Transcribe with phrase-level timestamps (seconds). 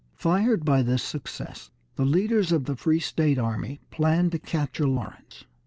[0.15, 5.43] Fired by this success, the leaders of the free state army planned to capture Lawrence.